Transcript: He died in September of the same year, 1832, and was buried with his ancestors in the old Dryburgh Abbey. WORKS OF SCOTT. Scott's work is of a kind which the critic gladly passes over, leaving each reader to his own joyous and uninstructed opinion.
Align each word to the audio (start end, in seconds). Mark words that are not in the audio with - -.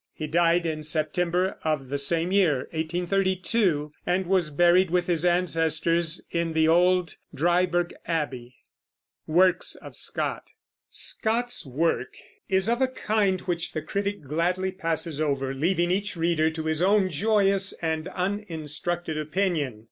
He 0.13 0.25
died 0.25 0.65
in 0.65 0.81
September 0.81 1.59
of 1.63 1.89
the 1.89 1.99
same 1.99 2.31
year, 2.31 2.61
1832, 2.71 3.91
and 4.03 4.25
was 4.25 4.49
buried 4.49 4.89
with 4.89 5.05
his 5.05 5.23
ancestors 5.23 6.19
in 6.31 6.53
the 6.53 6.67
old 6.67 7.17
Dryburgh 7.35 7.93
Abbey. 8.07 8.55
WORKS 9.27 9.75
OF 9.75 9.95
SCOTT. 9.95 10.43
Scott's 10.89 11.67
work 11.67 12.17
is 12.49 12.67
of 12.67 12.81
a 12.81 12.87
kind 12.87 13.41
which 13.41 13.73
the 13.73 13.81
critic 13.83 14.23
gladly 14.23 14.71
passes 14.71 15.21
over, 15.21 15.53
leaving 15.53 15.91
each 15.91 16.15
reader 16.15 16.49
to 16.49 16.63
his 16.63 16.81
own 16.81 17.09
joyous 17.11 17.73
and 17.73 18.07
uninstructed 18.07 19.19
opinion. 19.19 19.79